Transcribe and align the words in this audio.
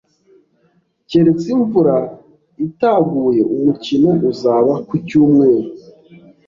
Keretse 1.09 1.47
imvura 1.55 1.95
itaguye, 2.65 3.41
umukino 3.55 4.09
uzaba 4.31 4.73
ku 4.87 4.93
cyumweru. 5.07 5.69